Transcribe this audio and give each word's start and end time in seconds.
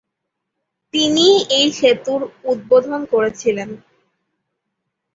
তিনিই 0.93 1.37
এই 1.57 1.67
সেতুর 1.71 2.21
উদ্বোধন 2.43 3.01
করেছিলেন। 3.05 3.69